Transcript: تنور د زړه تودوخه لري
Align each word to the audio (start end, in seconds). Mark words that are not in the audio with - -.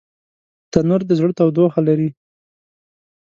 تنور 0.71 1.01
د 1.09 1.11
زړه 1.19 1.31
تودوخه 1.37 1.81
لري 1.87 2.09